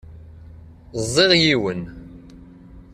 [1.03, 1.81] Ẓẓiɣ yiwen.